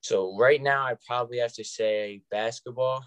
So 0.00 0.36
right 0.38 0.62
now, 0.62 0.84
I 0.84 0.94
probably 1.06 1.38
have 1.38 1.54
to 1.54 1.64
say 1.64 2.22
basketball, 2.30 3.04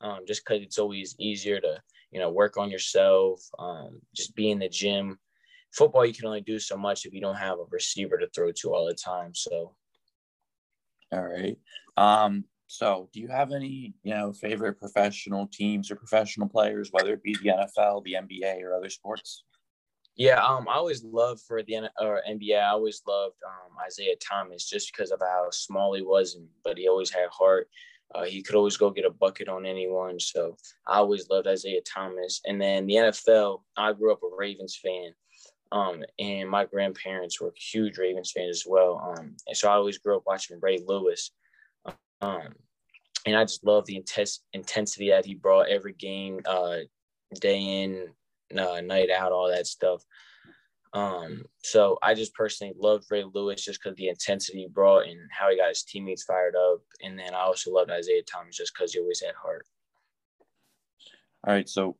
um, 0.00 0.20
just 0.26 0.44
because 0.44 0.62
it's 0.62 0.78
always 0.78 1.16
easier 1.18 1.60
to 1.60 1.82
you 2.12 2.20
know 2.20 2.30
work 2.30 2.56
on 2.56 2.70
yourself, 2.70 3.40
um, 3.58 4.00
just 4.14 4.34
be 4.36 4.50
in 4.50 4.58
the 4.60 4.68
gym. 4.68 5.18
Football, 5.72 6.06
you 6.06 6.14
can 6.14 6.26
only 6.26 6.40
do 6.40 6.60
so 6.60 6.76
much 6.76 7.04
if 7.04 7.12
you 7.12 7.20
don't 7.20 7.34
have 7.34 7.58
a 7.58 7.64
receiver 7.70 8.16
to 8.18 8.28
throw 8.28 8.52
to 8.52 8.72
all 8.72 8.86
the 8.86 8.94
time. 8.94 9.34
So, 9.34 9.74
all 11.14 11.24
right. 11.24 11.58
Um, 11.96 12.44
so, 12.66 13.08
do 13.12 13.20
you 13.20 13.28
have 13.28 13.52
any, 13.52 13.94
you 14.02 14.14
know, 14.14 14.32
favorite 14.32 14.78
professional 14.78 15.46
teams 15.46 15.90
or 15.90 15.96
professional 15.96 16.48
players, 16.48 16.88
whether 16.90 17.12
it 17.12 17.22
be 17.22 17.36
the 17.42 17.50
NFL, 17.50 18.04
the 18.04 18.14
NBA, 18.14 18.62
or 18.62 18.74
other 18.74 18.90
sports? 18.90 19.44
Yeah, 20.16 20.44
um, 20.44 20.68
I 20.68 20.74
always 20.74 21.02
loved 21.02 21.42
for 21.42 21.62
the 21.62 21.88
or 22.00 22.22
NBA. 22.28 22.60
I 22.60 22.70
always 22.70 23.02
loved 23.06 23.36
um, 23.46 23.76
Isaiah 23.84 24.14
Thomas 24.20 24.68
just 24.68 24.92
because 24.92 25.10
of 25.10 25.20
how 25.20 25.48
small 25.50 25.94
he 25.94 26.02
was, 26.02 26.36
and 26.36 26.46
but 26.62 26.78
he 26.78 26.88
always 26.88 27.10
had 27.10 27.28
heart. 27.30 27.68
Uh, 28.14 28.24
he 28.24 28.42
could 28.42 28.54
always 28.54 28.76
go 28.76 28.90
get 28.90 29.04
a 29.04 29.10
bucket 29.10 29.48
on 29.48 29.66
anyone. 29.66 30.20
So 30.20 30.56
I 30.86 30.98
always 30.98 31.28
loved 31.28 31.48
Isaiah 31.48 31.80
Thomas. 31.82 32.40
And 32.46 32.60
then 32.60 32.86
the 32.86 32.94
NFL, 32.94 33.62
I 33.76 33.92
grew 33.92 34.12
up 34.12 34.22
a 34.22 34.36
Ravens 34.36 34.76
fan. 34.76 35.12
Um, 35.72 36.04
and 36.18 36.48
my 36.48 36.64
grandparents 36.66 37.40
were 37.40 37.52
huge 37.56 37.98
Ravens 37.98 38.32
fans 38.32 38.58
as 38.58 38.64
well. 38.66 39.16
Um, 39.18 39.36
and 39.46 39.56
so 39.56 39.68
I 39.68 39.74
always 39.74 39.98
grew 39.98 40.16
up 40.16 40.22
watching 40.26 40.58
Ray 40.60 40.78
Lewis. 40.86 41.32
Um, 42.20 42.54
and 43.26 43.36
I 43.36 43.44
just 43.44 43.64
love 43.64 43.86
the 43.86 43.96
intense 43.96 44.42
intensity 44.52 45.10
that 45.10 45.24
he 45.24 45.34
brought 45.34 45.68
every 45.68 45.94
game, 45.94 46.40
uh, 46.46 46.78
day 47.40 47.82
in, 47.82 48.08
uh, 48.56 48.80
night 48.82 49.10
out, 49.10 49.32
all 49.32 49.48
that 49.48 49.66
stuff. 49.66 50.02
Um, 50.92 51.44
so 51.64 51.98
I 52.02 52.14
just 52.14 52.34
personally 52.34 52.72
loved 52.78 53.06
Ray 53.10 53.24
Lewis 53.34 53.64
just 53.64 53.82
because 53.82 53.96
the 53.96 54.08
intensity 54.08 54.58
he 54.58 54.68
brought 54.68 55.08
and 55.08 55.18
how 55.30 55.50
he 55.50 55.56
got 55.56 55.70
his 55.70 55.82
teammates 55.82 56.22
fired 56.22 56.54
up. 56.54 56.82
And 57.02 57.18
then 57.18 57.34
I 57.34 57.40
also 57.40 57.72
loved 57.72 57.90
Isaiah 57.90 58.22
Thomas 58.22 58.56
just 58.56 58.72
because 58.74 58.92
he 58.92 59.00
always 59.00 59.20
had 59.20 59.34
heart. 59.34 59.66
All 61.46 61.52
right. 61.52 61.68
So 61.68 61.96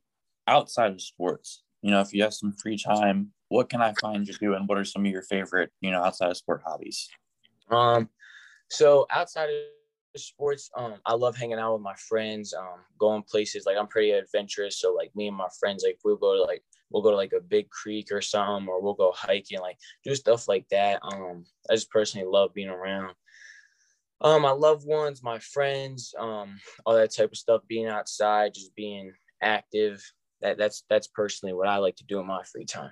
outside 0.47 0.91
of 0.91 1.01
sports, 1.01 1.63
you 1.81 1.91
know, 1.91 1.99
if 1.99 2.13
you 2.13 2.23
have 2.23 2.33
some 2.33 2.53
free 2.53 2.77
time, 2.77 3.31
what 3.49 3.69
can 3.69 3.81
I 3.81 3.93
find 4.01 4.27
you 4.27 4.33
doing? 4.33 4.63
What 4.65 4.77
are 4.77 4.85
some 4.85 5.05
of 5.05 5.11
your 5.11 5.21
favorite, 5.21 5.71
you 5.81 5.91
know, 5.91 6.01
outside 6.01 6.31
of 6.31 6.37
sport 6.37 6.61
hobbies? 6.65 7.09
Um, 7.69 8.09
so 8.69 9.05
outside 9.11 9.49
of 9.49 9.55
sports. 10.19 10.69
Um, 10.75 10.95
I 11.05 11.13
love 11.13 11.35
hanging 11.35 11.59
out 11.59 11.73
with 11.73 11.81
my 11.81 11.95
friends, 11.95 12.53
um, 12.53 12.79
going 12.97 13.23
places. 13.23 13.65
Like 13.65 13.77
I'm 13.77 13.87
pretty 13.87 14.11
adventurous, 14.11 14.79
so 14.79 14.93
like 14.93 15.15
me 15.15 15.27
and 15.27 15.37
my 15.37 15.47
friends, 15.59 15.83
like 15.85 15.99
we'll 16.03 16.15
go 16.15 16.35
to 16.35 16.43
like 16.43 16.63
we'll 16.89 17.03
go 17.03 17.11
to 17.11 17.15
like 17.15 17.33
a 17.33 17.41
big 17.41 17.69
creek 17.69 18.09
or 18.11 18.21
something, 18.21 18.67
or 18.67 18.81
we'll 18.81 18.93
go 18.93 19.11
hiking, 19.15 19.59
like 19.59 19.77
do 20.03 20.15
stuff 20.15 20.47
like 20.47 20.67
that. 20.69 20.99
Um, 21.03 21.45
I 21.69 21.75
just 21.75 21.91
personally 21.91 22.27
love 22.27 22.53
being 22.53 22.69
around. 22.69 23.13
Um, 24.21 24.41
my 24.43 24.51
loved 24.51 24.87
ones, 24.87 25.21
my 25.21 25.39
friends, 25.39 26.13
um, 26.17 26.57
all 26.85 26.95
that 26.95 27.13
type 27.13 27.31
of 27.31 27.37
stuff. 27.37 27.61
Being 27.67 27.87
outside, 27.87 28.53
just 28.53 28.75
being 28.75 29.11
active. 29.41 30.01
That 30.41 30.57
that's 30.57 30.83
that's 30.89 31.07
personally 31.07 31.53
what 31.53 31.67
I 31.67 31.77
like 31.77 31.95
to 31.97 32.05
do 32.05 32.19
in 32.19 32.27
my 32.27 32.43
free 32.43 32.65
time. 32.65 32.91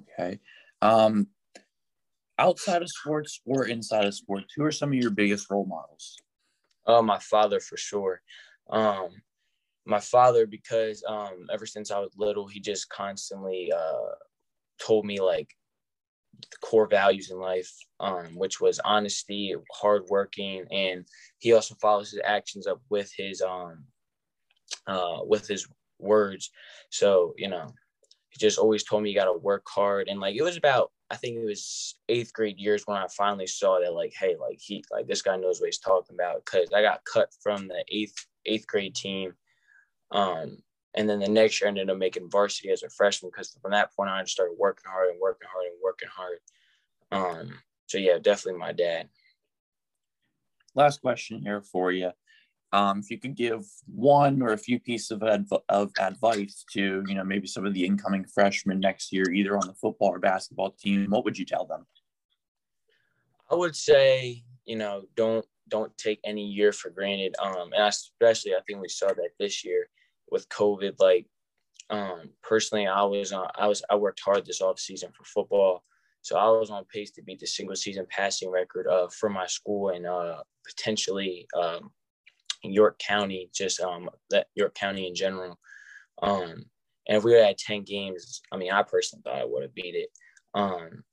Okay. 0.00 0.40
Um, 0.82 1.28
outside 2.38 2.82
of 2.82 2.90
sports 2.90 3.40
or 3.44 3.66
inside 3.66 4.04
of 4.04 4.14
sports, 4.14 4.52
who 4.56 4.64
are 4.64 4.72
some 4.72 4.90
of 4.90 4.94
your 4.94 5.10
biggest 5.10 5.50
role 5.50 5.66
models? 5.66 6.16
Oh, 6.86 7.02
my 7.02 7.18
father 7.18 7.60
for 7.60 7.76
sure. 7.76 8.20
Um, 8.70 9.08
my 9.86 10.00
father 10.00 10.46
because 10.46 11.04
um, 11.06 11.46
ever 11.52 11.66
since 11.66 11.90
I 11.90 11.98
was 11.98 12.12
little, 12.16 12.46
he 12.48 12.60
just 12.60 12.88
constantly 12.88 13.72
uh, 13.72 14.14
told 14.80 15.04
me 15.04 15.20
like 15.20 15.48
the 16.50 16.56
core 16.62 16.88
values 16.88 17.30
in 17.30 17.38
life, 17.38 17.70
um, 18.00 18.36
which 18.36 18.60
was 18.60 18.80
honesty, 18.80 19.54
hardworking, 19.72 20.64
and 20.70 21.06
he 21.38 21.52
also 21.52 21.74
follows 21.80 22.10
his 22.10 22.20
actions 22.24 22.66
up 22.66 22.80
with 22.88 23.12
his 23.16 23.40
um, 23.42 23.84
uh, 24.86 25.18
with 25.24 25.46
his 25.46 25.68
words. 25.98 26.50
So 26.90 27.34
you 27.36 27.48
know, 27.48 27.68
he 28.34 28.38
just 28.40 28.58
always 28.58 28.82
told 28.82 29.02
me 29.02 29.10
you 29.10 29.16
got 29.16 29.26
to 29.26 29.38
work 29.38 29.64
hard, 29.68 30.08
and 30.08 30.20
like 30.20 30.34
it 30.36 30.42
was 30.42 30.56
about 30.56 30.90
I 31.10 31.16
think 31.16 31.36
it 31.36 31.44
was 31.44 31.96
eighth 32.08 32.32
grade 32.32 32.58
years 32.58 32.82
when 32.86 32.96
I 32.96 33.06
finally 33.06 33.46
saw 33.46 33.78
that, 33.78 33.94
like, 33.94 34.12
hey, 34.18 34.36
like 34.40 34.58
he, 34.60 34.84
like 34.90 35.06
this 35.06 35.22
guy 35.22 35.36
knows 35.36 35.60
what 35.60 35.66
he's 35.66 35.78
talking 35.78 36.16
about. 36.16 36.44
Cause 36.44 36.68
I 36.74 36.82
got 36.82 37.04
cut 37.04 37.28
from 37.42 37.68
the 37.68 37.84
eighth 37.88 38.26
eighth 38.46 38.66
grade 38.66 38.94
team, 38.94 39.34
um, 40.10 40.58
and 40.94 41.08
then 41.08 41.20
the 41.20 41.28
next 41.28 41.60
year 41.60 41.68
I 41.68 41.70
ended 41.70 41.90
up 41.90 41.98
making 41.98 42.30
varsity 42.30 42.70
as 42.70 42.82
a 42.82 42.90
freshman. 42.90 43.30
Because 43.30 43.56
from 43.62 43.70
that 43.70 43.94
point 43.94 44.10
on, 44.10 44.18
I 44.18 44.24
started 44.24 44.56
working 44.58 44.90
hard 44.90 45.10
and 45.10 45.20
working 45.20 45.48
hard 45.52 45.66
and 45.66 45.76
working 45.82 46.08
hard. 46.08 46.38
Um, 47.12 47.54
so 47.86 47.98
yeah, 47.98 48.18
definitely 48.18 48.58
my 48.58 48.72
dad. 48.72 49.08
Last 50.74 51.00
question 51.00 51.40
here 51.40 51.62
for 51.62 51.92
you. 51.92 52.10
Um, 52.74 52.98
if 52.98 53.08
you 53.08 53.18
could 53.18 53.36
give 53.36 53.64
one 53.86 54.42
or 54.42 54.52
a 54.52 54.58
few 54.58 54.80
pieces 54.80 55.12
of, 55.12 55.22
adv- 55.22 55.62
of 55.68 55.92
advice 56.00 56.64
to, 56.72 57.04
you 57.06 57.14
know, 57.14 57.22
maybe 57.22 57.46
some 57.46 57.64
of 57.64 57.72
the 57.72 57.84
incoming 57.84 58.24
freshmen 58.24 58.80
next 58.80 59.12
year, 59.12 59.30
either 59.30 59.56
on 59.56 59.68
the 59.68 59.74
football 59.74 60.08
or 60.08 60.18
basketball 60.18 60.72
team, 60.72 61.06
what 61.10 61.24
would 61.24 61.38
you 61.38 61.44
tell 61.44 61.66
them? 61.66 61.86
I 63.48 63.54
would 63.54 63.76
say, 63.76 64.42
you 64.64 64.74
know, 64.74 65.04
don't 65.14 65.46
don't 65.68 65.96
take 65.96 66.18
any 66.24 66.44
year 66.44 66.72
for 66.72 66.90
granted. 66.90 67.36
Um, 67.40 67.72
and 67.72 67.84
especially 67.84 68.54
I 68.54 68.60
think 68.66 68.82
we 68.82 68.88
saw 68.88 69.06
that 69.06 69.30
this 69.38 69.64
year 69.64 69.88
with 70.32 70.48
COVID. 70.48 70.94
Like, 70.98 71.26
um, 71.90 72.30
personally, 72.42 72.88
I 72.88 73.04
was 73.04 73.32
on, 73.32 73.46
I 73.54 73.68
was 73.68 73.84
I 73.88 73.94
worked 73.94 74.20
hard 74.24 74.46
this 74.46 74.60
off 74.60 74.80
season 74.80 75.10
for 75.16 75.22
football, 75.22 75.84
so 76.22 76.36
I 76.36 76.48
was 76.58 76.70
on 76.70 76.84
pace 76.86 77.12
to 77.12 77.22
beat 77.22 77.38
the 77.38 77.46
single 77.46 77.76
season 77.76 78.04
passing 78.10 78.50
record 78.50 78.88
uh, 78.88 79.06
for 79.08 79.30
my 79.30 79.46
school 79.46 79.90
and 79.90 80.06
uh, 80.06 80.42
potentially 80.66 81.46
um, 81.56 81.92
York 82.72 82.98
County, 82.98 83.50
just 83.54 83.80
um 83.80 84.08
that 84.30 84.46
York 84.54 84.74
County 84.74 85.06
in 85.06 85.14
general. 85.14 85.58
Um, 86.22 86.66
and 87.06 87.18
if 87.18 87.24
we 87.24 87.32
had 87.34 87.58
10 87.58 87.82
games, 87.82 88.40
I 88.50 88.56
mean, 88.56 88.72
I 88.72 88.82
personally 88.82 89.22
thought 89.24 89.40
I 89.40 89.44
would 89.44 89.62
have 89.62 89.74
beat 89.74 89.94
it. 89.94 90.08
Um, 90.54 91.04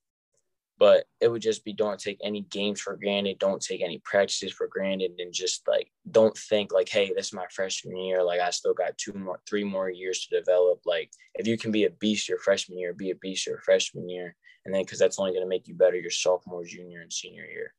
but 0.81 1.05
it 1.19 1.27
would 1.27 1.43
just 1.43 1.63
be 1.63 1.73
don't 1.73 1.99
take 1.99 2.17
any 2.23 2.41
games 2.41 2.81
for 2.81 2.97
granted, 2.97 3.37
don't 3.37 3.61
take 3.61 3.81
any 3.81 4.01
practices 4.03 4.51
for 4.51 4.67
granted, 4.67 5.11
and 5.19 5.31
just 5.31 5.67
like 5.67 5.91
don't 6.09 6.35
think 6.35 6.73
like, 6.73 6.89
hey, 6.89 7.13
this 7.15 7.27
is 7.27 7.33
my 7.33 7.45
freshman 7.51 7.97
year. 7.97 8.23
Like 8.23 8.39
I 8.39 8.49
still 8.49 8.73
got 8.73 8.97
two 8.97 9.13
more, 9.13 9.39
three 9.47 9.63
more 9.63 9.91
years 9.91 10.25
to 10.25 10.39
develop. 10.39 10.79
Like 10.83 11.11
if 11.35 11.45
you 11.45 11.55
can 11.55 11.71
be 11.71 11.83
a 11.83 11.91
beast 11.91 12.27
your 12.27 12.39
freshman 12.39 12.79
year, 12.79 12.93
be 12.93 13.11
a 13.11 13.15
beast 13.15 13.45
your 13.45 13.59
freshman 13.59 14.09
year. 14.09 14.35
And 14.65 14.73
then 14.73 14.81
because 14.81 14.97
that's 14.97 15.19
only 15.19 15.33
going 15.33 15.43
to 15.43 15.49
make 15.49 15.67
you 15.67 15.75
better 15.75 15.97
your 15.97 16.09
sophomore, 16.09 16.65
junior, 16.65 17.01
and 17.01 17.13
senior 17.13 17.45
year. 17.45 17.75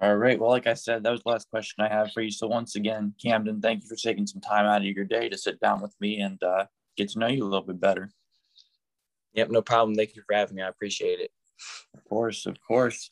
All 0.00 0.16
right. 0.16 0.38
Well, 0.38 0.50
like 0.50 0.66
I 0.66 0.74
said, 0.74 1.02
that 1.02 1.10
was 1.10 1.22
the 1.22 1.30
last 1.30 1.48
question 1.48 1.82
I 1.82 1.88
have 1.88 2.12
for 2.12 2.20
you. 2.20 2.30
So 2.30 2.46
once 2.46 2.76
again, 2.76 3.14
Camden, 3.22 3.62
thank 3.62 3.82
you 3.82 3.88
for 3.88 3.96
taking 3.96 4.26
some 4.26 4.42
time 4.42 4.66
out 4.66 4.82
of 4.82 4.86
your 4.86 5.06
day 5.06 5.30
to 5.30 5.38
sit 5.38 5.58
down 5.58 5.80
with 5.80 5.94
me 6.00 6.20
and 6.20 6.42
uh, 6.42 6.66
get 6.98 7.08
to 7.10 7.18
know 7.18 7.28
you 7.28 7.42
a 7.42 7.48
little 7.48 7.66
bit 7.66 7.80
better. 7.80 8.10
Yep, 9.32 9.50
no 9.50 9.62
problem. 9.62 9.94
Thank 9.94 10.14
you 10.14 10.22
for 10.26 10.34
having 10.34 10.56
me. 10.56 10.62
I 10.62 10.68
appreciate 10.68 11.20
it. 11.20 11.30
Of 11.94 12.04
course, 12.04 12.44
of 12.44 12.58
course. 12.66 13.08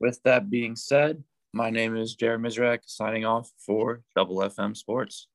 With 0.00 0.20
that 0.24 0.48
being 0.48 0.76
said, 0.76 1.24
My 1.52 1.70
name 1.70 1.96
is 1.96 2.14
Jared 2.14 2.40
Mizrak, 2.40 2.80
signing 2.86 3.24
off 3.24 3.50
for 3.58 4.02
Double 4.14 4.36
FM 4.36 4.76
Sports. 4.76 5.26